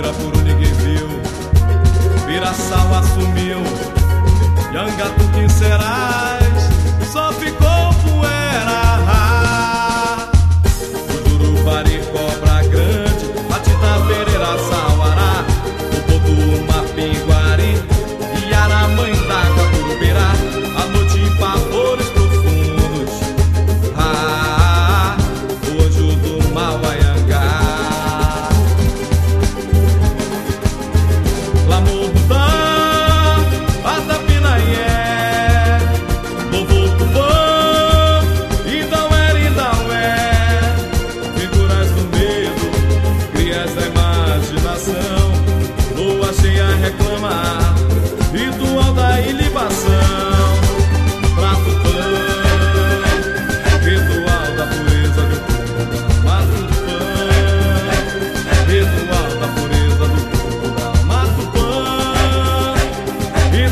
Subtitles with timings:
[0.00, 1.08] vira puro ninguém viu.
[2.26, 3.58] Viraçal assumiu.
[4.72, 6.70] Yangatu, quem serás?
[7.12, 7.69] Só ficou.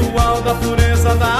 [0.00, 1.39] ritual da pureza da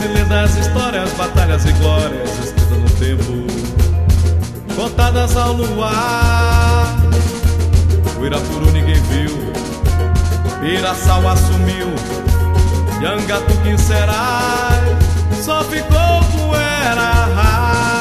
[0.00, 3.46] e lendas, histórias, batalhas e glórias escritas no tempo,
[4.74, 6.96] contadas ao luar.
[8.20, 9.36] O Irapuru ninguém viu,
[10.62, 11.88] Iraçal assumiu,
[13.02, 14.70] Yangatu quem será?
[15.42, 17.97] Só ficou poeira era.